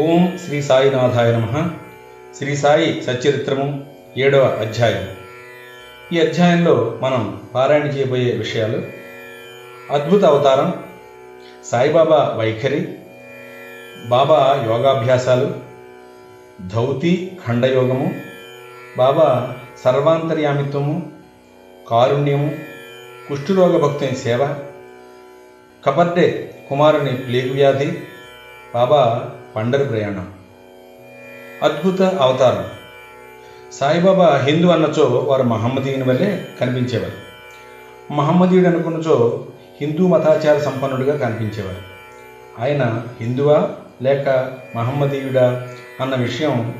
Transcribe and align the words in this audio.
ఓం 0.00 0.38
శ్రీ 0.44 0.62
సాయినాథాయ 0.62 1.32
నమ. 1.32 1.70
శ్రీ 2.38 2.56
సాయి 2.56 3.02
సచ్చరిత్రము 3.02 3.84
ఏడవ 4.16 4.44
అధ్యాయం. 4.60 5.04
ఈ 6.12 6.18
అధ్యాయంలో 6.20 6.98
మనం 7.02 7.42
పారాయణ 7.54 7.86
చేయబోయే 7.86 8.32
విషయాలు. 8.32 8.82
అద్భుత 9.92 10.24
అవతారం 10.24 10.84
సాయిబాబా 11.64 12.34
వైఖరి 12.38 12.80
బాబా 14.06 14.64
యోగాభ్యాసాలు 14.70 15.54
ధౌతి 16.74 17.38
ఖండయోగము 17.46 18.14
బాబా 18.96 19.56
సర్వాంతర్యామిత్వము 19.84 21.12
కారుణ్యము 21.90 22.50
కుష్ఠరోగ 23.28 23.76
భక్తుని 23.86 24.16
సేవ 24.16 24.54
కబర్డే 25.86 26.54
కుమారుని 26.68 27.16
ప్లేగు 27.16 27.54
వ్యాధి 27.54 27.90
బాబా 28.74 29.02
పండరి 29.56 29.84
ప్రయాణం. 29.84 30.32
అద్భుత 31.62 32.02
అవతారం. 32.02 32.64
సాయిబాబా 33.72 34.40
హిందూ 34.44 34.68
అన్నచో 34.68 35.04
వారు 35.04 35.42
మహమ్మదీయుని 35.42 36.02
వల్లే 36.02 36.48
కనిపించేవారు. 36.60 37.26
మహమ్మదీయుడు 38.12 38.66
అనుకున్నచో 38.66 39.46
హిందూ 39.80 40.06
మతాచార 40.06 40.58
సంపన్నుడిగా 40.58 41.16
కనిపించేవారు. 41.16 41.96
ఆయన 42.62 43.02
హిందువా 43.20 43.70
లేక 44.02 44.52
మహమ్మదీయుడా 44.76 45.68
అన్న 46.00 46.16
విషయం 46.16 46.78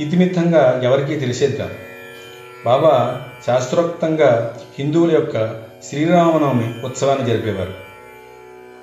ఇతిమిత్తంగా 0.00 0.80
ఎవరికీ 0.84 1.16
తెలిసేది 1.16 1.56
కాదు. 1.56 1.74
బాబా 2.64 3.22
శాస్త్రోక్తంగా 3.46 4.58
హిందువుల 4.78 5.12
యొక్క 5.12 5.62
శ్రీరామనవమి 5.88 6.74
ఉత్సవాన్ని 6.84 7.24
జరిపేవారు. 7.26 7.74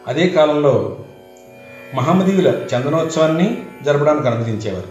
అదే 0.07 0.29
కాలంలో 0.29 0.97
మహమ్మదీయుల 1.93 2.47
చందనోత్సవాన్ని 2.47 3.65
జరపడానికి 3.83 4.27
అనుమతించేవారు. 4.27 4.87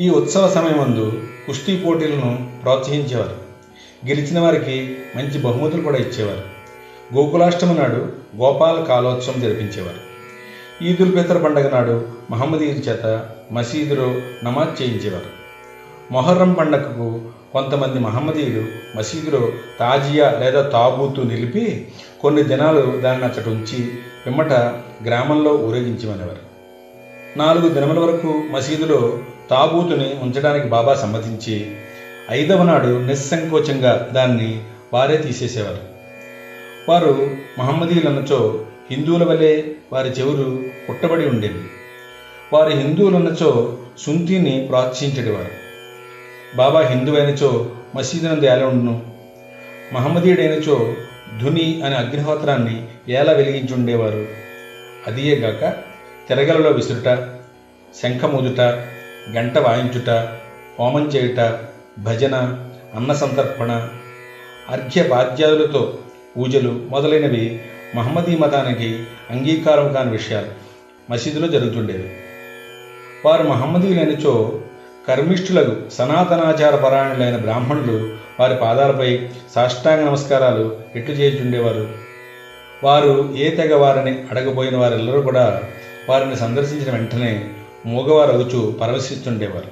ఈ 0.00 0.10
ఉత్సవ 0.10 0.48
సమయమందు 0.48 1.22
కుస్తీ 1.46 1.76
పోటీలను 1.76 2.50
ప్రోత్సహించేవారు. 2.62 3.36
గెలిచిన 4.08 4.40
వారికి 4.40 4.96
మంచి 5.16 5.38
బహుమతులు 5.38 5.82
కూడా 5.82 5.96
ఇచ్చేవారు. 5.96 6.42
గోకులాష్టమి 7.14 7.74
నాడు 7.74 8.12
గోపాల 8.36 8.84
కాలోత్సవం 8.84 9.40
జరిపించేవారు. 9.40 10.08
ఈదుల్ 10.84 11.16
ఫితర్ 11.16 11.44
పండగ 11.44 11.70
నాడు 11.70 12.08
మహమ్మదీయుల 12.30 12.76
చేత 12.76 13.28
మసీదులో 13.52 14.14
నమాజ్ 14.44 14.82
చేయించేవారు. 14.82 15.38
మొహర్రం 16.12 16.52
పండగకు 16.52 17.20
కొంతమంది 17.52 17.98
మహమ్మదీయులు 17.98 18.66
మసీదులో 18.96 19.52
తాజియా 19.80 20.36
లేదా 20.40 20.62
తాబూతు 20.62 21.20
నిలిపి 21.20 21.88
కొన్ని 22.20 22.42
దినాలు 22.42 23.00
దాన్ని 23.00 23.26
అచ్చట 23.26 23.48
ఉంచి 23.48 23.92
పిమ్మట 24.26 24.52
గ్రామంలో 25.04 25.50
ఊరేగించమనేవారు 25.50 26.48
నాలుగు 27.38 27.68
దినముల 27.68 27.98
వరకు 27.98 28.42
మసీదులో 28.50 29.18
తాబూతుని 29.50 30.18
ఉంచడానికి 30.22 30.68
బాబా 30.68 30.94
సమ్మతించి 30.94 31.76
ఐదవ 32.30 32.62
నాడు 32.62 33.06
నిస్సంకోచంగా 33.06 34.10
దాన్ని 34.12 34.62
వారే 34.92 35.16
తీసేసేవారు. 35.16 35.78
వారు 36.88 37.30
మహమ్మదీయులన్నచో 37.58 38.64
హిందువుల 38.90 39.24
వలె 39.24 39.62
వారి 39.92 40.08
చెవులు 40.08 40.62
పుట్టబడి 40.88 41.28
ఉండేవి. 41.28 41.60
వారు 42.52 42.70
హిందువులన్నచో 42.70 43.78
సుంతిని 43.98 44.66
ప్రోత్సహించేవారు 44.66 45.50
బాబా 46.56 46.80
హిందువైనచో 46.80 47.70
మసీదునందు 47.96 48.44
ఎలా 48.44 48.66
ఉండును? 48.66 49.02
మహమ్మదీయుడైనచో 49.92 50.94
ధుని 51.42 51.82
అనే 51.82 51.96
అగ్నిహోత్రాన్ని 51.96 52.88
ఎలా 53.08 53.32
వెలిగించి 53.32 53.74
ఉండేవారు 53.74 54.26
అదియేగాక 55.06 55.74
తిరగలలో 56.28 56.70
విసురుట 56.70 57.28
శంఖముదుట 58.02 58.60
గంట 59.30 59.58
వాయించుట 59.58 60.10
హోమం 60.78 61.08
చేయుట 61.08 61.58
భజన 61.98 62.64
అన్న 62.94 63.12
సంతర్పణ 63.12 63.88
అర్ఘ్య 64.68 65.02
బాధ్యాదులతో 65.02 65.98
పూజలు 66.36 66.86
మొదలైనవి 66.88 67.60
మహమ్మదీ 67.94 68.36
మతానికి 68.36 69.04
అంగీకారం 69.30 69.92
కాని 69.92 70.10
విషయాలు 70.10 70.46
మసీదులో 71.10 71.48
జరుగుతుండేవి. 71.48 72.10
వారు 73.24 73.42
మహమ్మదీయులైనచో 73.42 74.60
కర్మిష్ఠులకు 75.08 75.90
సనాతనాచార 75.90 76.76
పరాయణులైన 76.76 77.36
బ్రాహ్మణులు 77.36 78.16
వారి 78.40 78.56
పాదాలపై 78.56 79.28
సాష్టాంగ 79.54 80.06
నమస్కారాలు 80.06 80.80
ఎట్టు 80.96 81.12
చేయుచుండేవారు. 81.12 81.88
వారు 82.84 83.34
ఏ 83.36 83.50
తెగ 83.50 83.74
వారిని 83.74 84.24
అడగబోయిన 84.30 84.76
వారెల్లరూ 84.76 85.20
కూడా 85.20 85.62
వారిని 86.08 86.36
సందర్శించిన 86.36 86.92
వెంటనే 86.92 87.50
మూగవారు 87.86 88.32
అగుచు 88.32 88.78
పరవశిస్తుండేవారు. 88.82 89.68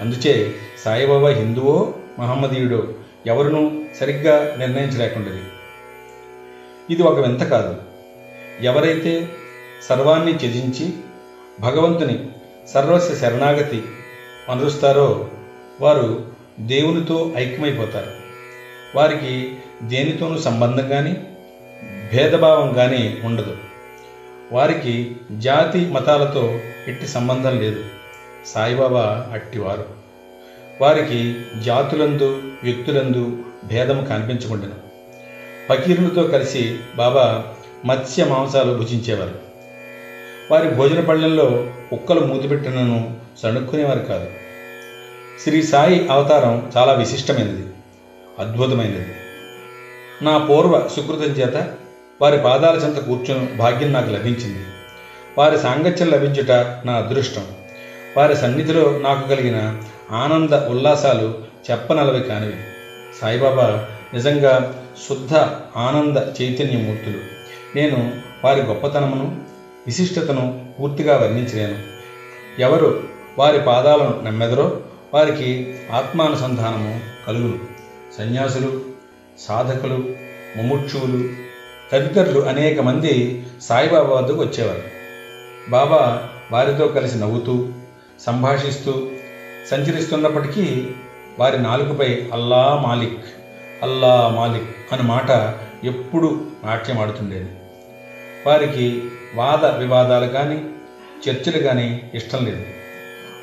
అందుచే 0.00 0.54
సాయిబాబా 0.84 1.28
హిందువో 1.28 1.94
మహమ్మదీయుడో 2.18 2.82
ఎవరునూ 3.26 3.70
సరిగ్గా 4.00 4.56
నిర్ణయించలేకుండేది. 4.58 5.40
ఇది 6.90 7.02
ఒక 7.02 7.18
వింత 7.18 7.42
కాదు. 7.42 7.76
ఎవరైతే 8.60 9.28
సర్వాన్ని 9.88 10.32
త్యజించి 10.32 10.90
భగవంతుని 11.60 12.26
సర్వస్వ 12.74 13.14
శరణాగతి 13.14 13.82
అనురుస్తారో 14.48 15.28
వారు 15.80 16.31
దేవునితో 16.66 17.32
ఐక్యమైపోతారు. 17.36 18.10
వారికి 18.96 19.56
దేనితోనూ 19.82 20.38
సంబంధం 20.38 20.88
కానీ 20.88 21.16
భేదభావం 22.12 22.72
కానీ 22.72 23.18
ఉండదు. 23.24 23.56
వారికి 24.52 25.16
జాతి 25.38 25.78
మతాలతో 25.78 26.60
ఎట్టి 26.88 27.06
సంబంధం 27.06 27.58
లేదు. 27.58 27.84
సాయిబాబా 28.46 29.28
అట్టివారు. 29.32 29.86
వారికి 30.80 31.34
జాతులందు 31.64 32.42
వ్యక్తులందు 32.62 33.38
భేదం 33.64 34.04
కనిపించకుండాను. 34.04 34.92
ఫకీరులతో 35.68 36.22
కలిసి 36.22 36.78
బాబా 36.96 37.44
మత్స్య 37.84 38.24
మాంసాలు 38.24 38.74
భుజించేవారు. 38.74 39.34
వారి 40.50 40.70
భోజన 40.70 41.00
పళ్ళల్లో 41.00 41.70
కుక్కలు 41.90 42.20
మూతిపెట్టినను 42.20 43.16
సణుక్కునేవారు 43.42 43.98
కాదు. 43.98 44.30
శ్రీ 45.42 45.62
సాయి 45.62 46.08
అవతారం 46.08 46.72
చాలా 46.76 46.92
విశిష్టమైనది 46.92 47.66
అద్భుతమైనది. 48.38 49.14
నా 50.22 50.38
పూర్వ 50.38 50.88
సుకృతం 50.96 51.32
చేత 51.32 51.74
వారి 52.20 52.38
పాదాల 52.38 52.76
చెంత 52.76 52.98
కూర్చుని 52.98 53.46
భాగ్యం 53.56 53.92
నాకు 53.92 54.10
లభించింది. 54.10 54.58
వారి 55.38 55.58
సాంగత్యం 55.58 56.08
లభించుట 56.08 56.50
నా 56.86 56.92
అదృష్టం. 56.92 57.44
వారి 58.16 58.36
సన్నిధిలో 58.36 58.98
నాకు 58.98 59.28
కలిగిన 59.28 59.82
ఆనంద 60.10 60.54
ఉల్లాసాలు 60.54 61.38
చెప్పనలవి 61.70 62.20
కానివి. 62.20 62.54
సాయిబాబా 63.20 63.86
నిజంగా 64.14 64.84
శుద్ధ 65.08 65.34
ఆనంద 65.76 66.42
చైతన్యమూర్తులు. 66.42 67.18
నేను 67.76 68.12
వారి 68.44 68.60
గొప్పతనమును 68.60 69.40
విశిష్టతను 69.86 70.64
పూర్తిగా 70.80 71.16
వర్ణించలేను. 71.16 71.78
ఎవరు 72.60 73.02
వారి 73.38 73.60
పాదాలను 73.60 74.22
నమ్మెదరో 74.24 74.80
వారికి 75.14 75.78
ఆత్మానుసంధానము 75.92 77.00
కలుగును. 77.26 77.58
సన్యాసులు 78.18 78.80
సాధకులు 79.38 80.14
ముముక్షువులు 80.56 81.28
తదితరులు 81.92 82.40
అనేక 82.40 82.80
మంది 82.80 83.46
సాయిబాబా 83.62 84.16
వద్దకు 84.16 84.40
వచ్చేవారు. 84.40 84.82
బాబా 85.70 86.28
వారితో 86.52 86.88
కలిసి 86.88 87.18
నవ్వుతూ 87.18 87.68
సంభాషిస్తూ 88.20 89.08
సంచరిస్తున్నప్పటికీ 89.70 90.88
వారి 91.38 91.62
నాలుకపై 91.62 92.30
అల్లా 92.32 92.82
మాలిక్ 92.86 93.24
అల్లా 93.82 94.28
మాలిక్ 94.28 94.92
అనే 94.92 95.02
మాట 95.02 95.54
ఎప్పుడూ 95.84 96.40
నాట్యం 96.64 96.98
ఆడుతుండేది. 96.98 97.50
వారికి 98.46 99.04
వాద 99.34 99.64
వివాదాలు 99.64 100.26
కానీ 100.26 100.64
చర్చలు 101.28 101.62
కానీ 101.62 102.10
ఇష్టం 102.14 102.44
లేదు. 102.44 102.64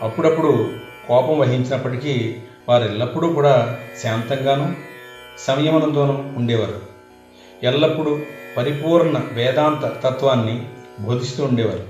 అప్పుడప్పుడు 0.02 0.79
కోపం 1.10 1.40
వహించినప్పటికీ 1.40 2.36
వారు 2.70 2.84
ఎల్లప్పుడూ 2.84 3.34
కూడా 3.34 3.78
శాంతంగాను 4.04 4.76
సంయమనంతోనూ 5.40 6.14
ఉండేవారు. 6.38 6.82
ఎల్లప్పుడూ 7.64 8.20
పరిపూర్ణ 8.58 9.22
వేదాంత 9.34 10.04
తత్వాన్ని 10.04 10.68
బోధిస్తూ 11.00 11.46
ఉండేవారు. 11.46 11.84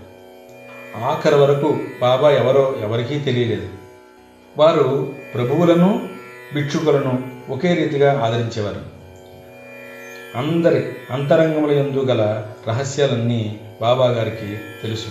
ఆఖరి 1.03 1.35
వరకు 1.35 1.79
బాబా 2.01 2.31
ఎవరో 2.31 2.75
ఎవరికీ 2.81 3.19
తెలియలేదు. 3.19 3.69
వారు 4.57 5.13
ప్రభువులను 5.33 6.09
భిక్షుకులను 6.53 7.31
ఒకే 7.49 7.73
రీతిగా 7.73 8.21
ఆదరించేవారు. 8.21 8.81
అందరి 10.37 10.85
అంతరంగముల 11.11 11.71
యందు 11.71 12.05
గల 12.05 12.43
రహస్యాలన్నీ 12.67 13.59
బాబా 13.81 14.07
గారికి 14.07 14.57
తెలుసు. 14.81 15.07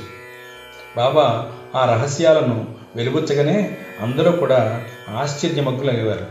బాబా 0.96 1.52
ఆ 1.74 1.84
రహస్యాలను 1.84 2.77
వెలుగుచ్చగానే 2.98 3.76
అందరూ 4.00 4.32
కూడా 4.32 4.84
ఆశ్చర్యమగ్గులయ్యేవారు 5.08 6.26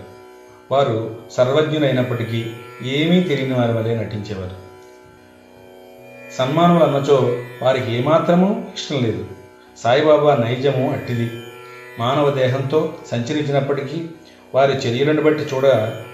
వారు 0.71 1.15
సర్వజ్ఞులైనప్పటికీ 1.31 2.51
ఏమీ 2.83 3.23
తెలియని 3.23 3.53
వారి 3.53 3.71
వలె 3.71 3.95
నటించేవారు. 3.95 4.67
సన్మానములు 6.37 6.83
అన్నచో 6.83 7.37
వారికి 7.61 7.93
ఏమాత్రమూ 7.93 8.61
ఇష్టం 8.73 9.03
లేదు. 9.03 9.25
సాయిబాబా 9.77 10.35
నైజము 10.35 10.91
అట్టిది. 10.91 11.31
మానవ 11.99 12.31
దేహంతో 12.31 12.93
సంచరించినప్పటికీ 13.11 14.05
వారి 14.55 14.73
చర్యలను 14.73 15.21
బట్టి 15.21 15.43
చూడ 15.43 15.65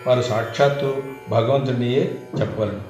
వారు 0.08 0.22
సాక్షాత్తు 0.22 1.04
భగవంతుడియే 1.30 2.16
చెప్పవలను. 2.42 2.82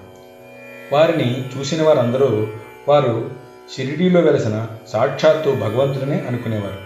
వారిని 0.93 1.49
చూసిన 1.57 1.83
వారందరూ 1.83 2.47
వారు 2.87 3.31
షిరిడీలో 3.75 4.21
వెలసిన 4.21 4.67
సాక్షాత్తు 4.87 5.51
భగవంతుడినే 5.51 6.23
అనుకునేవారు. 6.27 6.82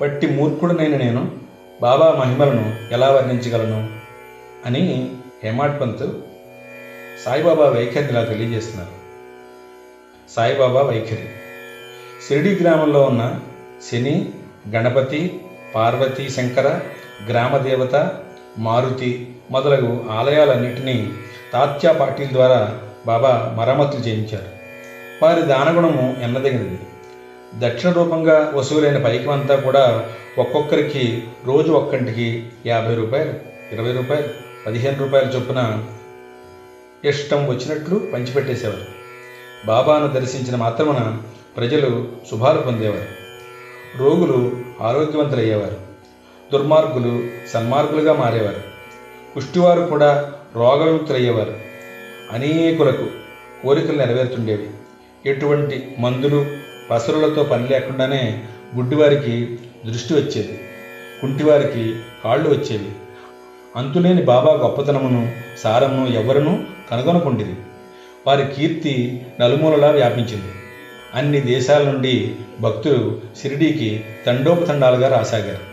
వట్టి 0.00 0.26
మూర్ఖుడనైన 0.26 0.96
నేను 0.96 1.30
బాబా 1.82 2.12
మహిమలను 2.12 2.74
ఎలా 2.92 3.10
వర్ణించగలను 3.10 3.90
అని 4.66 5.10
హేమాడ్ 5.44 5.80
పంత్ 5.80 6.10
సాయిబాబా 7.24 7.66
వైఖరిలా 7.66 8.24
తెలియజేస్తున్నారు. 8.24 8.90
సాయిబాబా 10.30 10.82
వైఖరి. 10.82 11.28
షిరిడి 12.28 12.62
గ్రామంలో 12.62 13.02
ఉన్న 13.02 13.40
శని 13.90 14.32
గణపతి 14.70 15.40
పార్వతీ 15.74 16.28
శంకర 16.28 16.80
గ్రామదేవత 17.28 18.14
మారుతి 18.58 19.36
మొదలగు 19.50 20.04
ఆలయాలన్నింటినీ 20.10 21.10
తాత్యా 21.52 21.92
పాటిల్ 21.92 22.28
ద్వారా 22.28 22.78
బాబా 23.06 23.54
మరమ్మతులు 23.58 24.00
చేయించారు. 24.00 24.62
వారి 25.24 25.42
దానగుణము 25.42 26.16
ఎన్నదగినది. 26.22 26.78
దక్షిణ 27.58 27.90
రూపంగా 27.90 28.52
వసూలైన 28.54 29.04
పైకం 29.04 29.30
అంతా 29.30 29.56
కూడా 29.56 30.08
ఒక్కొక్కరికి 30.38 31.28
రోజు 31.44 31.72
ఒక్కంటికి 31.72 32.46
యాభై 32.66 32.94
రూపాయలు 32.94 33.32
ఇరవై 33.72 33.92
రూపాయలు 33.92 34.28
పదిహేను 34.66 34.98
రూపాయల 34.98 35.24
చొప్పున 35.24 35.84
ఇష్టం 37.04 37.48
వచ్చినట్లు 37.48 37.98
పంచిపెట్టేసేవారు. 38.12 38.84
బాబాను 39.66 40.06
దర్శించిన 40.06 40.56
మాత్రమున 40.56 41.18
ప్రజలు 41.56 42.08
శుభాలు 42.30 42.60
పొందేవారు. 42.60 43.22
రోగులు 43.98 44.56
ఆరోగ్యవంతులయ్యేవారు. 44.80 45.76
దుర్మార్గులు 46.52 47.22
సన్మార్గులుగా 47.52 48.12
మారేవారు. 48.12 48.60
కుష్టివారు 49.34 49.80
కూడా 49.80 50.32
రోగవిముక్తులయ్యేవారు. 50.54 51.54
అనేకులకు 52.32 53.06
కోరికలు 53.62 53.96
నెరవేరుతుండేవి. 53.96 54.70
ఎటువంటి 55.26 55.96
మందులు 55.98 56.61
పసరులతో 56.90 57.42
పని 57.42 57.68
లేకుండానే 57.68 58.42
గుడ్డివారికి 58.76 59.58
దృష్టి 59.86 60.14
వచ్చేది. 60.14 60.60
కుంటివారికి 61.22 61.94
కాళ్ళు 62.24 62.48
వచ్చేవి. 62.50 62.90
అంతులేని 63.76 64.22
బాబా 64.22 64.52
గొప్పతనమును 64.54 65.30
సారమును 65.58 66.10
ఎవరనూ 66.10 66.58
కనుగొనకుండిది 66.90 67.56
వారి 68.26 68.46
కీర్తి 68.46 69.26
నలుమూలలా 69.40 69.90
వ్యాపించింది. 69.90 70.52
అన్ని 71.14 71.40
దేశాల 71.40 71.82
నుండి 71.82 72.34
భక్తులు 72.60 73.20
షిరిడీకి 73.42 74.04
తండోపతండాలుగా 74.26 75.08
రాసాగారు. 75.08 75.72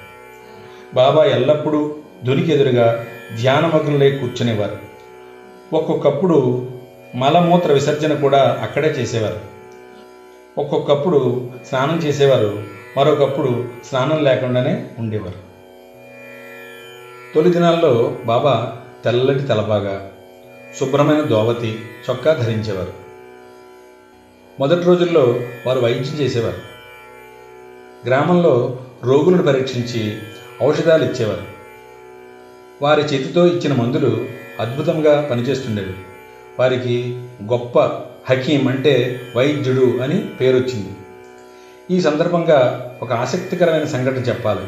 బాబా 0.94 1.23
ఎల్లప్పుడూ 1.23 1.95
ధునికి 2.25 2.51
ఎదురుగా 2.51 3.05
ధ్యానమగ్నులై 3.41 4.12
కూర్చునేవారు. 4.12 4.77
ఒక్కొక్కప్పుడు 5.73 6.67
మలమూత్ర 7.15 7.73
విసర్జన 7.73 8.13
కూడా 8.13 8.59
అక్కడే 8.62 8.88
చేసేవారు. 8.88 9.58
ఒక్కొక్కప్పుడు 10.57 11.50
స్నానం 11.66 11.98
చేసేవారు 11.98 12.63
మరొకప్పుడు 12.98 13.66
స్నానం 13.86 14.24
లేకుండానే 14.24 14.86
ఉండేవారు. 15.00 15.50
తొలి 17.36 17.50
దినాల్లో 17.50 18.18
బాబా 18.25 18.78
తెల్లటి 19.04 19.44
తలపాగా 19.44 20.12
శుభ్రమైన 20.80 21.22
దోవతి 21.22 21.80
చొక్కా 22.10 22.34
ధరించేవారు. 22.34 22.94
మొదటి 24.60 24.86
రోజుల్లో 24.86 25.40
వారు 25.66 25.80
వైద్యం 25.80 26.19
చేసేవారు. 26.19 26.57
గ్రామంలో 28.07 28.80
రోగులను 29.04 29.44
పరీక్షించి 29.44 30.18
ఔషధాలు 30.63 31.04
ఇచ్చేవారు. 31.04 31.44
వారి 32.81 33.01
చేతితో 33.01 33.48
ఇచ్చిన 33.48 33.74
మందులు 33.74 34.25
అద్భుతంగా 34.60 35.28
పనిచేస్తుండేవి. 35.31 35.94
వారికి 36.60 37.24
గొప్ప 37.44 38.01
హకీం 38.29 38.67
అంటే 38.67 39.21
వైద్యుడు 39.35 39.99
అని 40.03 40.21
పేరొచ్చింది. 40.41 40.95
ఈ 41.91 42.01
సందర్భంగా 42.01 42.59
ఒక 43.01 43.13
ఆసక్తికరమైన 43.13 43.83
సంఘటన 43.83 44.21
చెప్పాలి. 44.21 44.67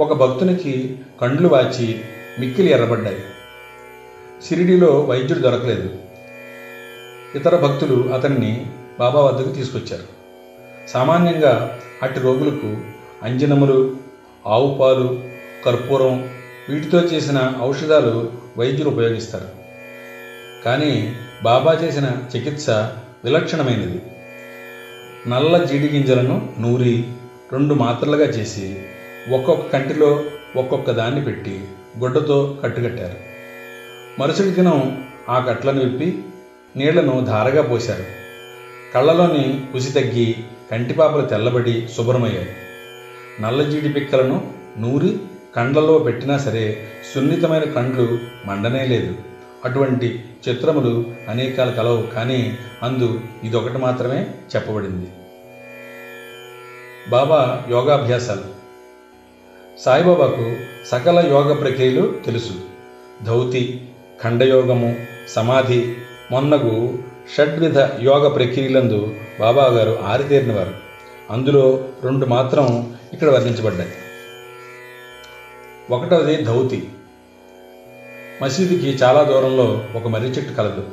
ఒక 0.00 0.12
భక్తునికి 0.12 0.96
కండ్లు 1.20 1.48
వాచి 1.48 2.00
మిక్కిలి 2.38 2.70
ఎర్రబడ్డాయి. 2.70 3.22
షిరిడీలో 4.48 5.00
వైద్యుడు 5.00 5.40
దొరకలేదు. 5.40 5.90
ఇతర 7.34 7.56
భక్తులు 7.56 8.10
అతన్ని 8.12 8.66
బాబా 8.98 9.20
వద్దకు 9.20 9.52
తీసుకొచ్చారు. 9.52 10.04
సామాన్యంగా 10.88 11.78
అట్టి 12.02 12.20
రోగులకు 12.20 12.76
అంజనములు 13.22 13.96
ఆవు 14.46 14.78
పాలు 14.80 15.20
కర్పూరం 15.66 16.28
వీటితో 16.68 16.98
చేసిన 16.98 17.58
ఔషధాలు 17.62 18.30
వైద్యులు 18.56 18.90
ఉపయోగిస్తారు. 18.90 19.48
కానీ 20.64 21.16
బాబా 21.44 21.72
చేసిన 21.74 22.16
చికిత్స 22.36 22.70
విలక్షణమైనది. 23.24 24.02
నల్ల 25.30 25.64
జీడి 25.64 25.88
గింజలను 25.88 26.52
నూరి 26.60 27.04
రెండు 27.52 27.74
మాత్రలుగా 27.74 28.24
చేసి 28.24 28.82
ఒక్కొక్క 29.30 29.72
కంటిలో 29.72 30.24
ఒక్కొక్క 30.56 30.90
దాన్ని 30.90 31.24
పెట్టి 31.24 31.64
గుడ్డతో 31.98 32.58
కట్టుకట్టారు. 32.62 33.16
మరుసటి 34.18 34.50
దినం 34.50 35.04
ఆ 35.28 35.38
కట్లను 35.38 35.84
విప్పి 35.84 36.18
నీళ్ళను 36.76 37.24
ధారగా 37.24 37.62
పోశారు. 37.62 38.04
కళ్ళలోని 38.94 39.60
ఉసి 39.74 39.92
తగ్గి 39.92 40.36
కంటిపాపలు 40.70 41.26
తెల్లబడి 41.26 41.88
శుభ్రమయ్యాయి. 41.96 42.48
నల్లజీడి 43.40 43.88
పిక్కలను 43.88 44.50
నూరి 44.78 45.18
కండ్లలో 45.56 45.98
పెట్టినా 45.98 46.38
సరే 46.38 46.78
సున్నితమైన 47.14 47.64
కండ్లు 47.64 48.18
మండనే 48.46 48.86
లేదు. 48.86 49.33
అటువంటి 49.64 50.24
చిత్రములు 50.48 51.12
అనేకాలు 51.28 51.70
కలవు 51.70 52.02
కానీ 52.02 52.58
అందు 52.82 53.20
ఇదొకటి 53.44 53.78
మాత్రమే 53.78 54.26
చెప్పబడింది. 54.56 55.10
బాబా 57.10 57.62
యోగాభ్యాసాలు. 57.70 58.44
సాయిబాబాకు 59.80 60.56
సకల 60.86 61.26
యోగ 61.28 61.52
ప్రక్రియలు 61.52 62.22
తెలుసు. 62.26 62.52
ధౌతి 63.24 63.88
ఖండయోగము 64.22 64.96
సమాధి 65.28 65.96
మొన్నగు 66.30 66.98
షడ్విధ 67.36 67.78
యోగ 67.78 68.28
ప్రక్రియలందు 68.28 69.14
బాబా 69.40 69.66
గారు 69.66 69.98
ఆరితేరినవారు. 70.02 70.74
అందులో 71.30 71.88
రెండు 72.04 72.26
మాత్రం 72.26 72.96
ఇక్కడ 73.12 73.28
వర్ణించబడ్డాయి. 73.28 73.92
ఒకటవది 75.90 76.36
ధౌతి. 76.36 76.88
మసీదుకి 78.42 78.90
చాలా 78.90 79.22
దూరంలో 79.22 79.84
ఒక 79.94 80.08
మర్రి 80.08 80.28
చెట్టు 80.28 80.52
కలదు. 80.52 80.84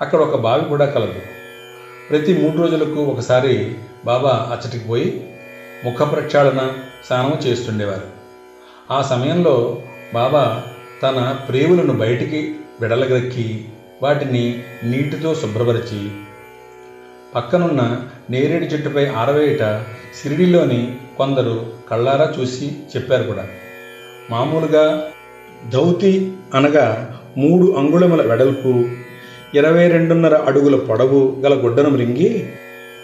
అక్కడ 0.00 0.18
ఒక 0.18 0.36
బావి 0.36 0.64
కూడా 0.64 0.86
కలదు. 0.86 1.20
ప్రతి 2.10 2.42
మూడు 2.42 2.62
రోజులకు 2.62 3.00
ఒకసారి 3.04 3.74
బాబా 4.04 4.30
అచ్చటికి 4.30 4.84
పోయి 4.84 5.36
ముఖ 5.84 6.12
ప్రక్షాళన 6.12 6.72
స్నానం 7.06 7.38
చేస్తుండేవారు. 7.46 8.06
ఆ 8.90 9.02
సమయంలో 9.02 9.82
బాబా 10.14 10.62
తన 11.02 11.38
ప్రేవులను 11.48 11.92
బయటికి 11.92 12.56
విడలగక్కి 12.80 13.68
వాటిని 14.02 14.62
నీటితో 14.84 15.34
శుభ్రపరిచి 15.34 16.10
పక్కనున్న 17.34 18.02
నేరేడు 18.30 18.64
చెట్టుపై 18.64 19.06
ఆరవేయట 19.06 19.84
సిరిడిలోని 20.22 20.96
కొందరు 21.18 21.72
కళ్ళారా 21.90 22.34
చూసి 22.40 22.76
చెప్పారు 22.96 23.22
కూడా. 23.22 23.48
మామూలుగా 24.30 25.10
ధౌతి 25.70 26.32
అనగా 26.54 27.18
మూడు 27.36 27.72
అంగుళముల 27.72 28.22
వెడల్పు 28.22 28.84
ఇరవై 29.54 29.88
రెండున్నర 29.88 30.34
అడుగుల 30.34 30.76
పొడవు 30.76 31.36
గల 31.40 31.54
గుడ్డను 31.54 31.90
మృంగి 31.90 32.48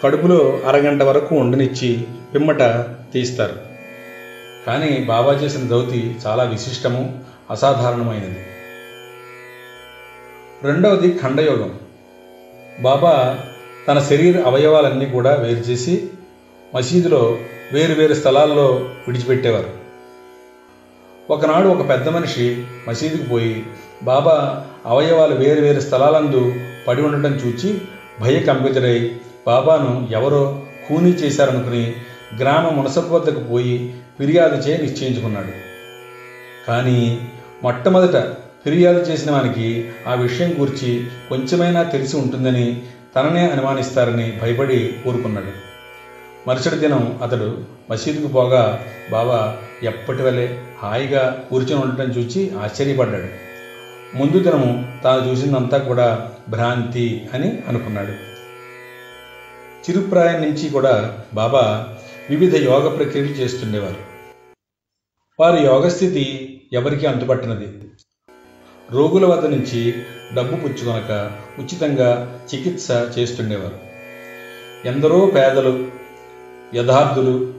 కడుపులో 0.03 0.59
అరగంట 0.65 1.03
వరకు 1.03 1.35
ఉండనిచ్చి 1.35 2.07
పిమ్మట 2.33 2.61
తీస్తారు. 3.13 3.55
కానీ 4.67 5.03
బాబా 5.07 5.33
చేసిన 5.33 5.67
ధౌతి 5.67 6.15
చాలా 6.27 6.43
విశిష్టము 6.43 7.19
అసాధారణమైనది. 7.51 8.39
రెండవది 10.63 11.17
ఖండయోగం. 11.17 11.79
బాబా 12.79 13.39
తన 13.87 13.99
శరీర 13.99 14.41
అవయవాలన్నీ 14.41 15.05
కూడా 15.05 15.35
వేరు 15.35 15.59
చేసి 15.59 16.09
మసీదులో 16.75 17.37
వేరు 17.73 17.93
వేరు 17.93 18.13
స్థలాల్లో 18.13 18.89
విడిచిపెట్టేవారు. 19.07 19.84
ఒకనాడు 21.29 21.67
ఒక 21.69 21.89
పెద్ద 21.89 22.09
మనిషి 22.09 22.65
మసీదుకు 22.87 23.29
పోయి 23.29 23.65
బాబా 24.03 24.65
అవయవాలు 24.85 25.35
వేరు 25.35 25.61
వేరు 25.61 25.79
స్థలాలందు 25.79 26.55
పడి 26.87 27.01
ఉండటం 27.01 27.33
చూచి 27.33 27.81
భయ 28.21 28.39
కంపితుడై 28.39 29.19
బాబాను 29.47 30.07
ఎవరో 30.11 30.61
కూనీ 30.89 31.09
చేశారనుకుని 31.09 31.95
గ్రామ 32.41 32.69
మునసపు 32.69 33.13
వద్దకు 33.13 33.39
పోయి 33.39 33.93
ఫిర్యాదు 34.19 34.55
చేయ 34.55 34.77
నిశ్చయించుకున్నాడు. 34.77 35.53
కానీ 36.67 37.21
మొట్టమొదట 37.63 38.17
ఫిర్యాదు 38.65 38.99
చేసిన 38.99 39.31
వానికి 39.31 39.89
ఆ 40.07 40.13
విషయం 40.13 40.61
గురించి 40.61 41.07
కొంచెమైనా 41.29 41.83
తెలిసి 41.83 42.17
ఉంటుందని 42.17 42.81
తననే 43.15 43.49
అనుమానిస్తారని 43.49 44.39
భయపడి 44.41 44.93
ఊరుకున్నాడు. 45.07 45.74
మరుసటి 46.47 46.75
దినం 46.75 47.19
అతడు 47.23 47.63
మసీదుకు 47.91 48.27
పోగా 48.27 48.85
బాబా 49.11 49.57
ఎప్పటి 49.83 50.21
వలె 50.21 50.57
హాయిగా 50.79 51.47
కూర్చొని 51.49 51.83
ఉండటం 51.83 52.09
చూచి 52.09 52.57
ఆశ్చర్యపడ్డాడు. 52.57 53.29
ముందు 54.17 54.39
దినము 54.39 55.01
తాను 55.03 55.31
చూసిందంతా 55.31 55.77
కూడా 55.77 56.31
భ్రాంతి 56.49 57.29
అని 57.33 57.63
అనుకున్నాడు. 57.67 58.11
చిరుప్రాయం 59.85 60.41
నుంచి 60.41 60.69
కూడా 60.69 61.19
బాబా 61.33 61.87
వివిధ 62.29 62.55
యోగ 62.55 62.95
ప్రక్రియలు 62.95 63.29
చేస్తుండేవారు. 63.29 63.97
వారి 65.39 65.65
యోగస్థితి 65.65 66.25
ఎవరికి 66.73 67.05
అంతుపట్టినది. 67.05 67.67
రోగుల 68.91 69.25
వద్ద 69.25 69.45
నుంచి 69.45 69.93
డబ్బు 70.35 70.55
పుచ్చుకొనక 70.55 71.31
ఉచితంగా 71.59 72.39
చికిత్స 72.55 72.87
చేస్తుండేవారు. 73.17 73.79
ఎందరో 74.87 75.25
పేదలు 75.25 76.04
యథార్థులు 76.73 77.53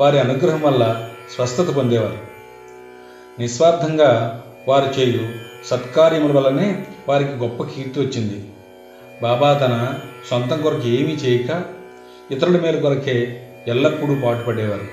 వారి 0.00 0.20
అనుగ్రహం 0.20 0.62
వల్ల 0.62 1.08
స్వస్థత 1.34 1.74
పొందేవారు. 1.76 2.18
నిస్వార్థంగా 3.40 4.42
వారు 4.68 5.00
చేయు 5.00 5.28
సత్కార్యముల 5.66 6.36
వల్లనే 6.36 6.86
వారికి 7.08 7.30
గొప్ప 7.30 7.62
కీర్తి 7.62 8.00
వచ్చింది. 8.00 8.44
బాబా 9.22 9.52
తన 9.52 9.94
సొంతం 10.30 10.62
కొరకు 10.62 10.88
ఏమీ 10.88 11.12
చేయక 11.12 11.62
ఇతరుల 12.30 12.60
మేలు 12.60 12.80
కొరకే 12.80 13.46
ఎల్లప్పుడూ 13.66 14.14
పాటుపడేవారు. 14.24 14.84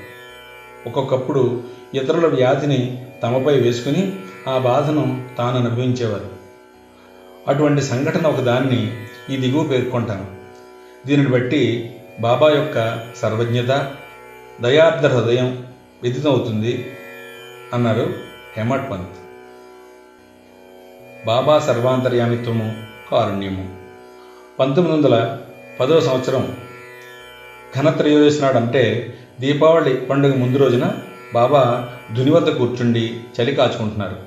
ఒక్కొక్కప్పుడు 0.87 1.63
ఇతరుల 1.93 2.27
వ్యాధిని 2.27 3.05
తమపై 3.23 3.59
వేసుకుని 3.59 4.15
ఆ 4.47 4.57
బాధను 4.57 5.27
తాను 5.37 5.57
అనుభవించేవారు. 5.57 6.27
అటువంటి 7.47 7.81
సంఘటన 7.81 8.27
ఒకదాన్ని 8.27 8.97
ఈ 9.29 9.37
దిగువ 9.37 9.63
పేర్కొంటాను. 9.63 10.25
దీనిని 11.07 11.29
బట్టి 11.29 11.95
బాబా 12.19 12.49
యొక్క 12.49 12.99
సర్వజ్ఞత 13.15 13.91
దయార్థ 14.61 15.05
హృదయం 15.05 15.67
విదితమవుతుంది 16.03 16.91
అన్నారు 17.73 18.13
హేమట్ 18.57 18.91
పంత్. 18.91 19.09
బాబా 21.25 21.59
సర్వాంతర్యామిత్వము 21.59 22.75
కారుణ్యము. 23.11 23.69
పంతొమ్మిది 24.59 24.97
వందల 24.97 25.37
పదవ 25.79 25.99
సంవత్సరం 25.99 26.57
ఘనత్రయోదశి 27.77 28.41
నాడు 28.41 28.57
అంటే 28.57 29.13
దీపావళి 29.39 29.93
పండుగ 29.97 30.35
ముందు 30.35 30.57
రోజున 30.57 30.93
బాబా 31.33 31.89
ధుని 32.15 32.31
వద్ద 32.31 32.49
కూర్చుండి 32.49 33.21
చలి 33.41 33.55
కాచుకుంటున్నారు. 33.55 34.17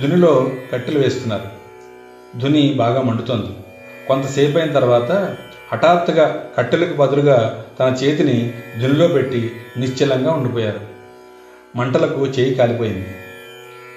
దునిలో 0.00 0.50
కట్టెలు 0.72 0.98
వేస్తున్నారు. 0.98 1.48
ధుని 2.38 2.74
బాగా 2.74 3.02
మండుతోంది. 3.02 3.56
కొంతసేపు 4.08 4.58
అయిన 4.58 4.72
తర్వాత 4.72 5.36
హఠాత్తుగా 5.72 6.44
కట్టెలకు 6.58 6.96
బదులుగా 6.96 7.64
తన 7.80 7.96
చేతిని 8.04 8.54
ధునిలో 8.80 9.08
పెట్టి 9.08 9.52
నిశ్చలంగా 9.76 10.32
ఉండిపోయారు. 10.32 10.80
మంటలకు 11.76 12.26
చేయి 12.26 12.54
కాలిపోయింది. 12.54 13.08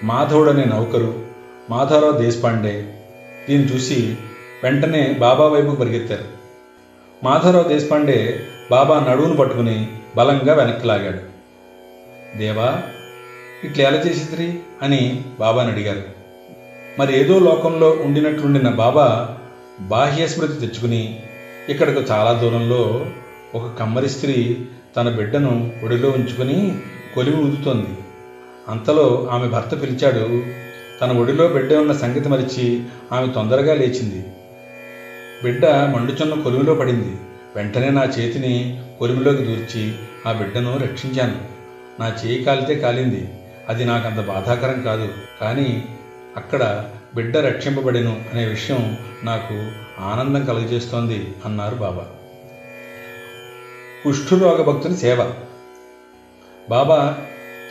మాధవుడు 0.04 0.50
అనే 0.50 0.66
నౌకరు 0.66 1.22
మాధవరావు 1.70 2.12
దేశపాండే 2.12 3.02
దీన్ని 3.50 3.76
చూసి 3.76 4.18
వెంటనే 4.64 5.14
బాబా 5.20 5.48
వైపు 5.48 5.76
పరిగెత్తారు. 5.76 6.26
మాధవరావు 7.24 7.68
దేశపాండే 7.68 8.40
బాబా 8.72 9.00
నడువును 9.00 9.36
పట్టుకుని 9.36 9.88
బలంగా 10.16 10.54
వెనక్కి 10.54 10.88
లాగాడు. 10.88 11.34
దేవా 12.38 12.82
ఇట్లా 13.64 13.90
ఎలా 13.90 13.98
చేసిద్రి 13.98 14.60
అని 14.82 15.24
బాబాని 15.40 15.72
అడిగారు. 15.72 16.04
మరి 17.00 17.20
ఏదో 17.20 17.40
లోకంలో 17.40 17.90
ఉండినట్లుండిన 17.90 18.70
బాబా 18.70 19.38
బాహ్య 19.80 20.28
స్మృతి 20.28 20.54
తెచ్చుకుని 20.54 21.24
ఇక్కడకు 21.70 22.00
చాలా 22.12 22.34
దూరంలో 22.34 23.06
ఒక 23.56 23.80
కమ్మరి 23.80 24.10
స్త్రీ 24.10 24.58
తన 24.98 25.10
బిడ్డను 25.10 25.72
ఒడిలో 25.84 26.10
ఉంచుకుని 26.10 26.76
కొలివి 27.16 27.38
ఊదుతోంది. 27.38 27.98
అంతలో 28.68 29.28
ఆమె 29.32 29.48
భర్త 29.48 29.82
పిలిచాడు 29.82 30.44
తన 31.02 31.12
ఒడిలో 31.18 31.48
బిడ్డ 31.48 31.74
ఉన్న 31.74 31.92
సంగతి 31.92 32.30
మరిచి 32.30 32.82
ఆమె 33.12 33.28
తొందరగా 33.28 33.74
లేచింది. 33.74 34.26
బిడ్డ 35.44 35.66
మండుచున్న 35.66 36.34
కొలువులో 36.34 36.74
పడింది. 36.74 37.16
వెంటనే 37.56 37.90
నా 37.90 38.04
చేతిని 38.04 38.82
కొలువులోకి 39.00 39.44
దూర్చి 39.44 39.94
ఆ 40.28 40.32
బిడ్డను 40.32 40.78
రక్షించాను. 40.78 41.42
నా 42.00 42.14
చేయి 42.26 42.44
కాలితే 42.44 42.76
కాలింది. 42.76 43.32
అది 43.70 43.86
నాకంత 43.86 44.26
బాధాకరం 44.26 44.82
కాదు. 44.82 45.10
కానీ 45.42 45.86
అక్కడ 46.38 46.86
బిడ్డ 47.16 47.38
రక్షింపబడెను 47.38 48.22
అనే 48.34 48.46
విషయం 48.46 48.98
నాకు 49.24 49.72
ఆనందం 50.00 50.46
కలుగజేస్తోంది 50.46 51.34
అన్నారు 51.46 51.76
బాబా. 51.76 52.06
కుష్ఠురోగ 54.04 54.62
భక్తుని 54.62 54.98
సేవ. 54.98 55.34
బాబా 56.70 57.18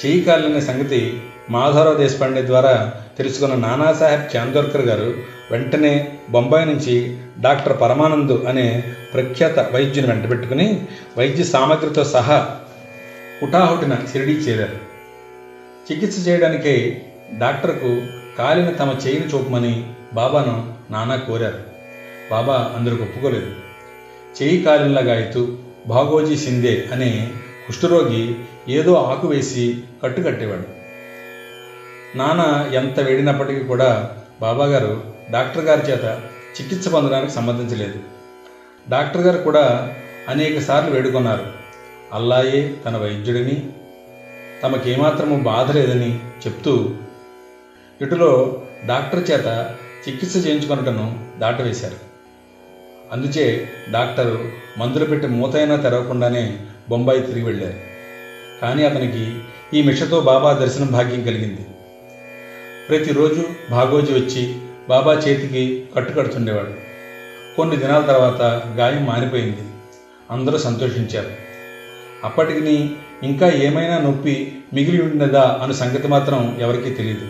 చేయి 0.07 0.21
కాలిన 0.21 0.59
సంగతి 0.59 1.23
మాధవరావు 1.51 1.97
దేశపాండే 1.97 2.47
ద్వారా 2.47 2.95
తెలుసుకున్న 3.19 3.55
నానాసాహెబ్ 3.55 4.37
చాందోర్కర్ 4.37 4.83
గారు 4.83 5.15
వెంటనే 5.51 6.19
బొంబాయి 6.31 6.67
నుంచి 6.67 7.19
డాక్టర్ 7.41 7.81
పరమానంద్ 7.81 8.47
అనే 8.47 8.95
ప్రఖ్యాత 9.15 9.59
వైద్యుని 9.59 10.09
వెంటబెట్టుకుని 10.09 10.87
వైద్య 11.19 11.45
సామగ్రితో 11.45 12.05
సహా 12.05 12.57
హుటాహుటిన 13.43 13.99
షిరిడీ 14.13 14.33
చేరారు. 14.33 14.79
చికిత్స 15.93 16.29
చేయడానికే 16.29 17.03
డాక్టర్కు 17.39 18.22
కాలిన 18.39 18.71
తమ 18.71 18.91
చేయిని 19.07 19.27
చూపమని 19.27 19.95
బాబాను 20.15 20.75
నానా 20.91 21.17
కోరారు. 21.17 21.61
బాబా 22.31 22.73
అందరికి 22.77 23.03
ఒప్పుకోలేదు. 23.03 23.51
చేయి 24.43 24.63
కాలినలాగా 24.63 25.15
అయితూ 25.15 25.57
భాగోజీ 25.87 26.37
సిందే 26.37 26.89
అనే 26.93 27.31
కుష్ఠరోగి 27.67 28.35
ఏదో 28.69 28.95
ఆకు 28.95 29.29
వేసి 29.29 29.83
కట్టుకట్టేవాడు 30.03 30.83
నాన్న 32.19 32.75
ఎంత 32.75 33.01
వేడినప్పటికీ 33.01 33.61
కూడా 33.61 34.17
బాబాగారు 34.41 35.05
డాక్టర్ 35.31 35.65
గారి 35.65 35.93
చేత 35.93 36.05
చికిత్స 36.61 36.89
పొందడానికి 36.89 37.33
సమ్మతించలేదు. 37.33 37.99
డాక్టర్ 38.91 39.23
గారు 39.23 39.39
కూడా 39.39 39.95
అనేక 40.29 40.59
సార్లు 40.59 40.91
వేడుకొన్నారు. 40.91 41.47
అల్లాయే 42.13 42.75
తన 42.87 42.97
వైద్యుడిని 42.97 43.71
తమకేమాత్రము 44.63 45.43
బాధ 45.43 45.71
లేదని 45.71 46.19
చెప్తూ 46.19 46.91
ఇటులో 48.03 48.63
డాక్టర్ 48.87 49.31
చేత 49.31 49.75
చికిత్స 50.09 50.47
చేయించుకొనటను 50.47 51.25
దాటవేశారు. 51.39 51.97
అందుచే 53.13 53.69
డాక్టరు 53.93 54.39
మందులు 54.79 55.05
పెట్టి 55.05 55.27
మూతైనా 55.27 55.77
తెరవకుండానే 55.77 56.59
బొంబాయి 56.89 57.21
తిరిగి 57.21 57.45
వెళ్ళారు. 57.45 57.75
కానీ 58.63 58.85
అతనికి 58.85 59.41
ఈ 59.75 59.83
మిషతో 59.83 60.21
బాబా 60.21 60.53
దర్శనం 60.53 60.87
భాగ్యం 60.87 61.23
కలిగింది. 61.23 61.67
ప్రతిరోజు 62.89 63.45
భాగోజీ 63.71 64.13
వచ్చి 64.13 64.57
బాబా 64.89 65.13
చేతికి 65.15 65.87
కట్టుకడుతుండేవాడు 65.97 66.75
కొన్ని 67.57 67.77
దినాల 67.77 68.03
తర్వాత 68.03 68.43
గాయం 68.77 69.05
మానిపోయింది 69.05 69.65
అందరూ 70.31 70.59
సంతోషించారు. 70.59 71.31
అప్పటికి 72.25 72.91
ఇంకా 73.23 73.49
ఏమైనా 73.49 73.99
నొప్పి 73.99 74.53
మిగిలి 74.75 75.03
ఉన్నదా 75.03 75.61
అన్న 75.63 75.73
సంగతి 75.73 76.09
మాత్రం 76.09 76.57
ఎవరికీ 76.61 76.91
తెలియదు 76.91 77.27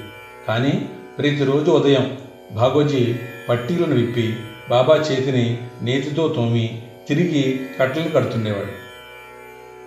కానీ 0.49 0.73
ప్రతిరోజు 1.19 1.71
ఉదయం 1.71 2.19
భాగోజీ 2.53 3.15
పట్టీలను 3.49 3.95
విప్పి 3.95 4.37
బాబా 4.71 4.95
చేతిని 4.97 5.45
నేతితో 5.83 6.29
తోమి 6.29 6.83
తిరిగి 7.09 7.61
కట్టెలు 7.81 8.09
కడుతుండేవాడు. 8.09 8.73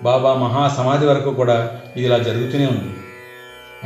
బాబా 0.04 0.34
మహాసమాధి 0.34 1.06
వరకు 1.06 1.32
కూడా 1.32 1.82
ఇది 1.98 2.06
ఇలా 2.06 2.18
జరుగుతూనే 2.18 2.66
ఉంది. 2.66 2.92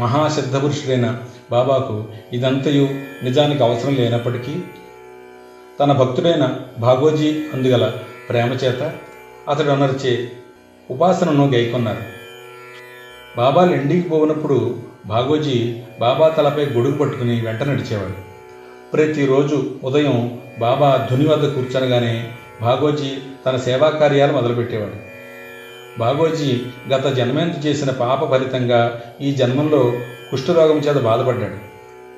మహాసిద్ధపురుషుడైన 0.01 1.07
బాబాకు 1.51 1.95
ఇదంతయు 2.33 2.89
నిజానికి 3.23 3.63
అవసరం 3.63 3.95
లేనప్పటికీ 3.95 4.53
తన 5.79 5.91
భక్తుడైన 5.91 6.45
భాగోజీ 6.79 7.29
అందుగల 7.53 7.93
ప్రేమ 8.29 8.51
చేత 8.53 8.93
అతడు 9.49 9.69
అనర్చే 9.69 10.31
ఉపాసనను 10.89 11.45
గైకొన్నారు. 11.47 12.03
బాబాలు 13.37 13.71
ఎండికి 13.71 14.09
పోయినప్పుడు 14.09 14.88
భాగోజీ 15.05 15.81
బాబా 15.99 16.29
తలపై 16.29 16.65
గొడుగు 16.65 16.97
పట్టుకుని 16.97 17.41
వెంట 17.41 17.63
నడిచేవాడు. 17.63 18.13
ప్రతిరోజు 18.91 19.71
ఉదయం 19.83 20.39
బాబా 20.59 21.07
ధుని 21.11 21.27
వద్ద 21.27 21.53
కూర్చొనగానే 21.53 22.31
భాగోజీ 22.61 23.11
తన 23.45 23.57
సేవా 23.57 23.89
కార్యాలు 23.89 24.33
మొదలుపెట్టేవాడు. 24.33 25.09
భాగోజీ 25.99 26.61
గత 26.93 27.13
జన్మేంత 27.13 27.65
చేసిన 27.65 27.89
పాప 27.89 28.31
ఫలితంగా 28.31 29.01
ఈ 29.21 29.31
జన్మంలో 29.31 29.93
కుష్ఠరోగం 30.31 30.77
చేత 30.77 30.97
బాధపడ్డాడు. 30.97 31.55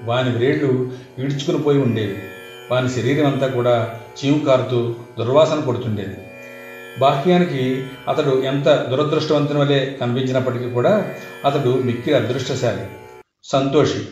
వాని 0.04 0.30
వ్రేళ్ళు 0.30 0.92
ఈడ్చుకుని 1.20 1.60
పోయి 1.60 1.78
ఉండేవి. 1.78 2.18
వాని 2.72 2.90
శరీరం 2.90 3.34
అంతా 3.34 3.48
కూడా 3.48 4.00
చీము 4.18 4.46
కారుతూ 4.46 4.96
దుర్వాసన 5.20 5.60
కొడుతుండేది 5.60 6.18
బాహ్యానికి 7.00 7.86
అతడు 8.08 8.44
ఎంత 8.44 8.70
దురదృష్టవంతుని 8.70 9.60
వలె 9.60 9.86
కనిపించినప్పటికీ 9.86 10.70
కూడా 10.70 11.14
అతడు 11.46 11.70
మిక్కిలి 11.70 12.16
అదృష్టశాలి. 12.16 12.88
సంతోషి. 13.44 14.06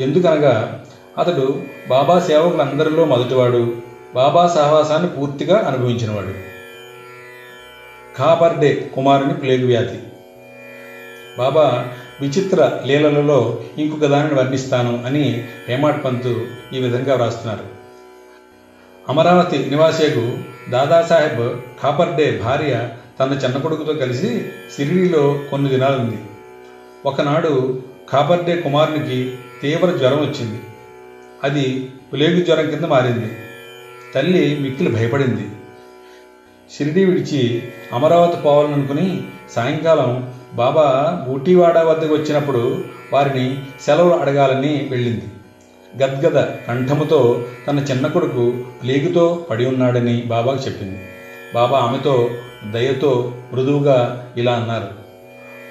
ఎందుకనగా 0.00 0.84
అతడు 1.18 1.62
బాబా 1.88 2.18
సేవకులందరిలో 2.18 3.04
మొదటివాడు 3.04 3.74
బాబా 4.14 4.46
సహవాసాన్ని 4.46 5.08
పూర్తిగా 5.08 5.58
అనుభవించినవాడు. 5.58 6.56
ఖాపర్డే 8.18 8.90
కుమారుని 8.94 9.34
ప్లేగు 9.34 9.66
వ్యాధి. 9.66 9.98
బాబా 11.38 11.88
విచిత్ర 12.20 12.80
లీలలలో 12.86 13.62
ఇంకొక 13.78 14.06
దానిని 14.06 14.34
వర్ణిస్తాను 14.34 15.04
అని 15.06 15.44
హేమాడ్ 15.68 16.04
పంతు 16.04 16.46
ఈ 16.72 16.78
విధంగా 16.78 17.14
వ్రాస్తున్నారు. 17.14 17.75
అమరావతి 19.08 19.58
నివాసేకు 19.58 20.38
దాదాసాహెబ్ 20.70 21.58
కాపర్డే 21.82 22.40
భార్య 22.44 22.88
తన 23.20 23.40
చిన్న 23.44 23.58
కొడుకుతో 23.58 23.92
కలిసి 23.92 24.44
సిరిడిలో 24.76 25.40
కొన్ని 25.50 25.70
దినాలుంది. 25.70 26.18
ఒకనాడు 27.06 27.82
కాపర్డే 28.08 28.56
కుమారునికి 28.56 29.38
తీవ్ర 29.62 29.90
జ్వరం 29.90 30.20
వచ్చింది. 30.20 30.60
అది 31.44 31.90
ప్లేగు 32.12 32.44
జ్వరం 32.44 32.70
కింద 32.70 32.84
మారింది. 32.84 33.36
తల్లి 34.14 34.58
మిక్కిలి 34.60 34.90
భయపడింది. 34.90 35.48
షిరిడి 36.76 37.04
విడిచి 37.04 37.62
అమరావతి 37.92 38.36
పోవాలనుకుని 38.36 39.24
సాయంకాలం 39.50 40.32
బాబా 40.54 41.18
ఊటీవాడ 41.28 41.78
వద్దకు 41.78 42.14
వచ్చినప్పుడు 42.14 42.84
వారిని 43.12 43.60
సెలవులు 43.80 44.14
అడగాలని 44.14 44.88
వెళ్ళింది. 44.90 45.24
గద్గద 46.02 46.42
కంఠముతో 46.68 47.44
తన 47.66 47.78
చిన్న 47.78 48.06
కొడుకు 48.06 48.54
ప్లేగుతో 48.82 49.46
పడి 49.50 49.66
ఉన్నాడని 49.66 50.22
బాబాకు 50.22 50.66
చెప్పింది. 50.66 50.98
బాబా 51.54 51.78
ఆమెతో 51.78 52.30
దయతో 52.72 53.32
మృదువుగా 53.52 54.28
ఇలా 54.36 54.52
అన్నారు. 54.52 54.88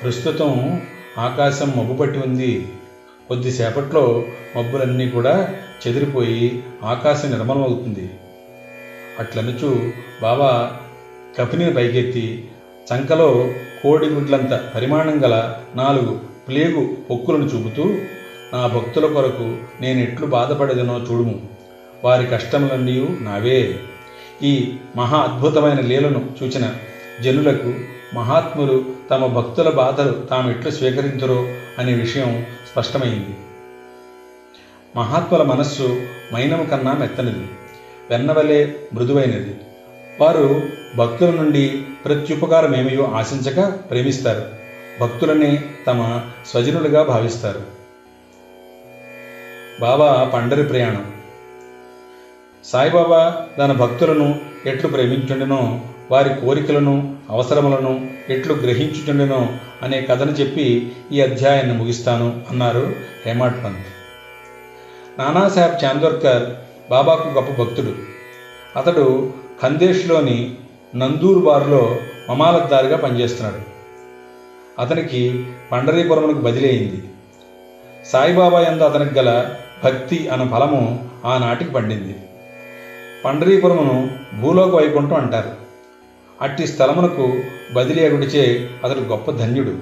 ప్రస్తుతం 0.03 0.81
ఆకాశం 1.17 1.73
మబ్బు 1.77 1.93
పట్టి 1.93 2.19
ఉంది. 2.19 2.67
కొద్దిసేపట్లో 3.27 4.25
మబ్బులన్నీ 4.57 5.09
కూడా 5.09 5.55
చెదిరిపోయి 5.87 6.63
ఆకాశం 6.83 7.31
నిర్మలమవుతుంది 7.31 8.09
అట్లనుచు 9.19 9.91
బాబా 10.21 10.77
కపిని 11.39 11.73
పైకెత్తి 11.73 12.49
చంకలో 12.93 13.49
కోడిగుడ్లంత 13.83 14.71
పరిమాణం 14.75 15.25
గల 15.25 15.55
నాలుగు 15.75 16.19
ప్లేగు 16.47 16.97
పొక్కులను 17.09 17.45
చూపుతూ 17.45 17.95
నా 18.53 18.67
భక్తుల 18.67 19.05
కొరకు 19.05 19.57
నేను 19.81 19.99
ఎట్లు 19.99 20.25
బాధపడేదనో 20.25 20.97
చూడుము. 20.97 21.41
వారి 22.03 22.27
కష్టములన్నీ 22.27 23.17
నావే. 23.21 23.79
ఈ 24.43 24.77
మహా 24.95 25.17
అద్భుతమైన 25.17 25.79
లీలను 25.79 26.31
చూచిన 26.43 26.71
జనులకు 27.23 27.73
మహాత్ములు 28.15 28.85
తమ 29.11 29.25
భక్తుల 29.25 29.69
బాధలు 29.69 30.11
తాము 30.11 30.49
ఎట్లు 30.49 30.71
స్వీకరించరో 30.71 31.47
అనే 31.79 31.93
విషయం 31.93 32.45
స్పష్టమైంది. 32.71 33.37
మహాత్ముల 34.95 35.43
మనస్సు 35.43 36.01
మైనము 36.33 36.63
కన్నా 36.63 36.93
మెత్తనిది 36.93 37.49
వెన్నవలే 38.09 38.75
మృదువైనది. 38.93 39.55
వారు 40.19 40.61
భక్తుల 40.95 41.29
నుండి 41.29 41.83
ప్రత్యుపకారం 42.05 42.75
ఏమయో 42.75 43.05
ఆశించక 43.05 43.69
ప్రేమిస్తారు. 43.89 44.43
భక్తులనే 45.01 45.63
తమ 45.87 46.21
స్వజనులుగా 46.45 47.03
భావిస్తారు. 47.03 47.84
బాబా 49.79 50.31
పండరి 50.33 50.63
ప్రయాణం. 50.63 51.11
సాయిబాబా 52.63 53.47
తన 53.57 53.71
భక్తులను 53.71 54.41
ఎట్లు 54.65 54.89
ప్రేమించుండెనో 54.89 55.79
వారి 56.11 56.29
కోరికలను 56.29 57.15
అవసరములను 57.29 58.07
ఎట్లు 58.29 58.53
గ్రహించుచుండెనో 58.53 59.53
అనే 59.83 60.01
కథను 60.01 60.31
చెప్పి 60.31 60.93
ఈ 61.11 61.21
అధ్యాయాన్ని 61.21 61.77
ముగిస్తాను 61.77 62.41
అన్నారు 62.49 62.95
హేమాడ్ 63.25 63.63
పంత్. 63.63 63.85
నానాసాహెబ్ 65.19 65.85
చాందోర్కర్ 65.85 66.43
బాబాకు 66.89 67.27
గొప్ప 67.27 67.61
భక్తుడు. 67.61 67.93
అతడు 68.75 69.29
ఖందేష్లోని 69.63 70.55
నందూర్ 70.95 71.43
బార్లో 71.43 71.99
మమాలద్దారిగా 72.29 72.97
పనిచేస్తున్నాడు. 72.97 73.59
అతనికి 74.81 75.45
పండరీపురమునకు 75.71 76.41
బదిలీ 76.41 76.69
అయింది. 76.69 77.03
సాయిబాబా 78.11 78.61
ఎందు 78.61 78.83
అతనికి 78.83 79.19
గల 79.19 79.51
భక్తి 79.83 80.27
అనే 80.27 80.45
ఫలము 80.45 81.09
ఆనాటికి 81.25 81.71
పండింది. 81.71 82.15
పండరీపురమును 83.25 84.09
భూలోక 84.41 84.75
వైకుంఠం 84.75 85.15
అంటారు. 85.15 85.51
అట్టి 86.41 86.67
స్థలమునకు 86.67 87.41
బదిలీ 87.73 88.05
అగుడిచే 88.05 88.69
అతడు 88.83 88.99
గొప్ప 88.99 89.31
ధన్యుడు. 89.31 89.73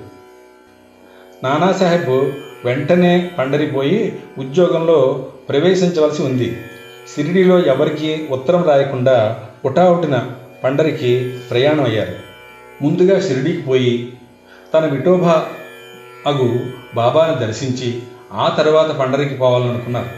నానాసాహెబ్ 1.44 2.32
వెంటనే 2.66 3.32
పండరిపోయి 3.38 4.20
ఉద్యోగంలో 4.38 5.30
ప్రవేశించవలసి 5.50 6.24
ఉంది. 6.24 6.58
సిరిడిలో 7.16 7.60
ఎవరికి 7.60 8.28
ఉత్తరం 8.32 8.64
రాయకుండా 8.64 9.40
ఉటావుటిన 9.66 10.30
పండరికి 10.64 11.40
ప్రయాణం 11.52 11.84
అయ్యారు 11.84 12.16
ముందుగా 12.82 13.20
షిరిడీకి 13.20 13.62
పోయి 13.62 14.14
తన 14.74 14.86
విఠోబా 14.86 15.46
అగు 16.28 16.60
బాబాను 16.96 17.36
దర్శించి 17.36 18.02
ఆ 18.34 18.50
తర్వాత 18.50 18.92
పండరికి 18.92 19.36
పోవాలనుకున్నారు. 19.36 20.10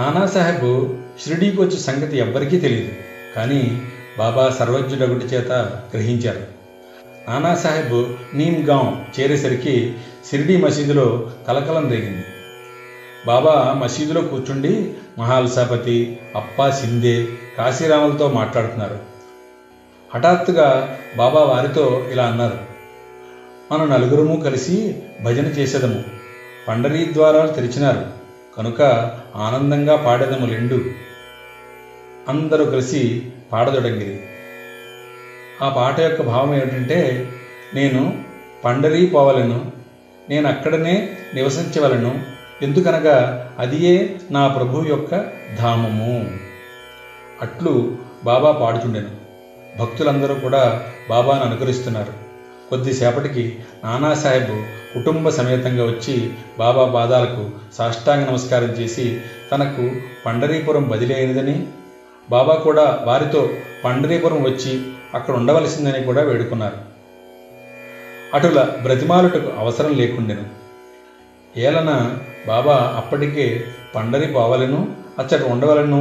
నానాసాహెబ్ 0.00 0.94
షిరిడీకి 1.20 1.60
వచ్చే 1.60 1.78
సంగతి 1.78 2.18
ఎవ్వరికీ 2.18 2.58
తెలియదు 2.58 2.92
కానీ 3.36 3.82
బాబా 4.18 4.50
సర్వజ్ఞుడగుడి 4.50 5.24
చేత 5.24 5.52
గ్రహించారు. 5.94 6.40
నానాసాహెబ్ 7.30 8.36
నీమ్గాం 8.36 9.04
చేరేసరికి 9.20 9.94
షిరిడీ 10.30 10.56
మసీదులో 10.56 11.30
కలకలం 11.48 11.90
రేగింది. 11.90 12.24
బాబా 13.26 13.72
మసీదులో 13.72 14.22
కూర్చుండి 14.22 14.92
మహాల్సాపతి 15.18 16.18
అప్పా 16.36 16.70
సిందే 16.70 17.26
కాశీరాములతో 17.58 18.28
మాట్లాడుతున్నారు. 18.28 18.98
హఠాత్తుగా 20.14 20.98
బాబా 21.16 21.44
వారితో 21.44 22.04
ఇలా 22.10 22.26
అన్నారు. 22.26 22.58
మనం 23.72 23.90
నలుగురము 23.90 24.40
కలిసి 24.40 25.02
భజన 25.22 25.46
చేసేదము. 25.46 26.17
పండరీ 26.68 27.12
ద్వారాలు 27.12 27.52
తెరిచినారు. 27.52 28.06
కనుక 28.56 28.82
ఆనందంగా 29.36 29.96
పాడేదము 29.96 30.46
లెండు. 30.46 30.84
అందరూ 32.28 32.64
కలిసి 32.64 33.32
పాడదొడంగిరి. 33.52 34.20
ఆ 35.62 35.68
పాట 35.68 36.00
యొక్క 36.00 36.22
భావం 36.22 36.54
ఏమిటంటే 36.54 37.28
నేను 37.74 38.24
పండరీ 38.64 39.06
పోవలను 39.06 39.72
నేను 40.28 40.48
అక్కడనే 40.48 41.16
నివసించవలను 41.34 42.20
ఎందుకనగా 42.62 43.50
అదియే 43.58 44.20
నా 44.30 44.48
ప్రభు 44.48 44.84
యొక్క 44.88 45.10
ధామము. 45.58 46.30
అట్లు 47.42 47.96
బాబా 48.24 48.52
పాడుచుండెను. 48.52 49.10
భక్తులందరూ 49.78 50.34
కూడా 50.34 50.82
బాబాను 51.08 51.44
అనుకరిస్తున్నారు. 51.44 52.27
కొద్దిసేపటికి 52.68 53.52
నానాసాహెబ్ 53.84 54.52
కుటుంబ 54.94 55.28
సమేతంగా 55.28 55.84
వచ్చి 55.84 56.30
బాబా 56.58 56.84
పాదాలకు 56.84 57.48
సాష్టాంగ 57.72 58.24
నమస్కారం 58.24 58.68
చేసి 58.68 59.16
తనకు 59.52 59.92
పండరీపురం 60.26 60.88
బదిలీ 60.88 61.14
అయినదని 61.14 61.62
బాబా 62.30 62.54
కూడా 62.56 63.00
వారితో 63.04 63.50
పండరీపురం 63.84 64.42
వచ్చి 64.42 64.78
అక్కడ 65.14 65.34
ఉండవలసిందని 65.34 66.00
కూడా 66.02 66.22
వేడుకున్నారు. 66.22 66.78
అటుల 68.34 68.68
బ్రతిమాలుటకు 68.82 69.50
అవసరం 69.50 69.96
లేకుండెను. 69.96 70.44
ఏలన 71.56 71.90
బాబా 72.46 72.92
అప్పటికే 72.96 73.60
పండరి 73.94 74.26
పోవలను 74.26 74.88
అచ్చట 75.18 75.42
ఉండవలను 75.42 76.00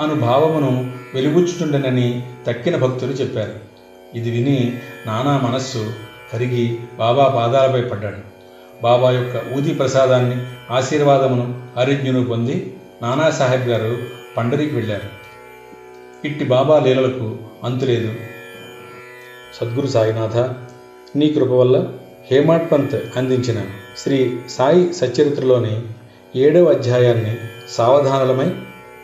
అను 0.00 0.14
భావమును 0.14 0.84
వెలుగుచ్చుతుండెనని 1.14 2.18
తక్కిన 2.46 2.76
భక్తులు 2.76 3.12
చెప్పారు. 3.12 3.54
ఇది 4.16 4.30
విని 4.30 4.80
నానా 5.06 5.40
మనస్సు 5.48 5.92
కరిగి 6.32 6.78
బాబా 6.98 7.24
పాదాలపై 7.28 7.82
పడ్డాడు. 7.82 8.20
బాబా 8.82 9.10
యొక్క 9.10 9.36
ఊది 9.56 9.74
ప్రసాదాన్ని 9.74 10.36
ఆశీర్వాదమును 10.70 11.44
ఆరోగ్యను 11.76 12.24
పొంది 12.24 12.76
నానాసాహెబ్ 13.02 13.68
గారు 13.68 13.96
పండరికి 14.36 14.74
వెళ్ళారు. 14.74 15.08
ఇట్టి 16.26 16.44
బాబా 16.44 16.78
లీలలకు 16.78 17.36
అంతులేదు 17.64 18.12
సద్గురు 19.60 19.86
సాయినాథ 19.86 20.36
నీ 21.16 21.28
కృప 21.28 21.48
వల్ల 21.48 21.88
హేమాడ్ 22.30 22.72
పంత్ 22.72 22.96
అందించిన 23.16 23.58
శ్రీ 23.98 24.38
సాయి 24.50 24.94
సచ్చరిత్రలోని 24.94 25.82
ఏడవ 26.36 26.64
అధ్యాయాన్ని 26.64 27.34
సావధానలమై 27.70 28.50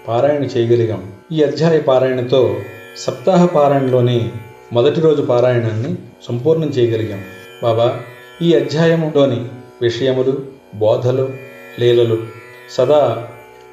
పారాయణ 0.09 0.45
చేయగలిగాం. 0.45 1.13
ఈ 1.33 1.43
అధ్యాయ 1.43 1.79
పారాయణతో 1.81 2.61
సప్తాహ 2.97 3.45
పారాయణలోని 3.47 4.33
మొదటి 4.73 5.01
రోజు 5.01 5.23
పారాయణాన్ని 5.23 5.95
సంపూర్ణం 6.23 6.69
చేయగలిగాం. 6.69 7.23
బాబా 7.63 8.01
ఈ 8.43 8.55
అధ్యాయములోని 8.55 9.45
విషయములు 9.83 10.43
బోధలు 10.75 11.31
లీలలు 11.81 12.19
సదా 12.71 13.29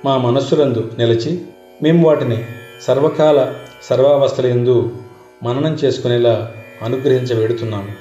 మా 0.06 0.18
మనస్సులందు 0.18 0.92
నిలిచి 1.00 1.42
మేము 1.84 2.08
వాటిని 2.08 2.46
సర్వకాల 2.82 3.54
సర్వావస్థలందు 3.84 4.98
మననం 5.44 5.74
చేసుకునేలా 5.74 6.52
అనుగ్రహించ 6.84 7.40
వేడుతున్నాము 7.40 7.92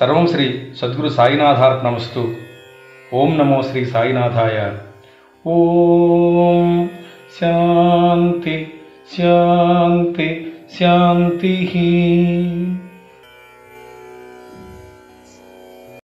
సర్వం 0.00 0.26
శ్రీ 0.26 0.62
సద్గురు 0.80 1.08
సాయినాథార్పణమస్తు. 1.08 2.34
ఓం 3.14 3.38
నమో 3.38 3.62
శ్రీ 3.62 3.84
సాయినాథాయ. 3.84 4.72
ఓం 5.50 6.90
శాంతి 7.40 8.74
శాంతి. 9.18 10.51
शान्तिः। 10.78 11.72